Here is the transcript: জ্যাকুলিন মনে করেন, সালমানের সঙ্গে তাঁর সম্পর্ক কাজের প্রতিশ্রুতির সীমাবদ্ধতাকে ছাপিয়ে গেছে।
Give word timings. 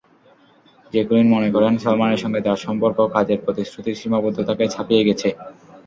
জ্যাকুলিন 0.93 1.27
মনে 1.31 1.49
করেন, 1.55 1.73
সালমানের 1.77 2.21
সঙ্গে 2.23 2.39
তাঁর 2.41 2.63
সম্পর্ক 2.65 2.97
কাজের 3.15 3.39
প্রতিশ্রুতির 3.45 3.99
সীমাবদ্ধতাকে 4.01 4.65
ছাপিয়ে 4.73 5.05
গেছে। 5.07 5.29